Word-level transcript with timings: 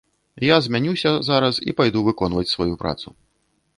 Я 0.45 0.55
змянюся 0.67 1.11
зараз 1.29 1.61
і 1.67 1.75
пайду 1.81 1.99
выконваць 2.07 2.51
сваю 2.55 2.71
працу. 2.85 3.07